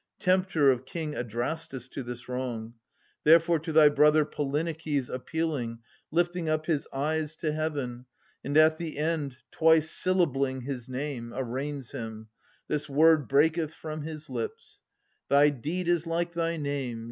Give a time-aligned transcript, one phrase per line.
[0.17, 2.73] Tempter of King Adrastus to this wrong:
[3.23, 5.77] Thereafter to thy brother Polyneikes Appealing,
[6.09, 8.07] lifting up his eyes to heaven,
[8.43, 12.29] And at the end twice syllabling his name,^ Arraigns him:
[12.67, 16.99] this word breaketh from his lips:* Thy deed is like thy name